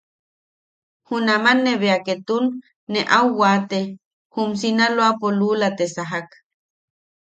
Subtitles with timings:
[1.07, 2.45] Junam ne bea ketun
[2.91, 3.79] ne au waate,
[4.33, 6.27] jum Sinaloapo luula te sajak.